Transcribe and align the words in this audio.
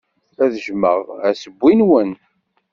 Ad 0.43 0.51
jjmeɣ 0.63 0.97
assewwi-nwen. 1.29 2.11